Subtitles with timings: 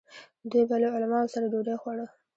[0.51, 2.05] دوی به له علماوو سره ډوډۍ خوړه.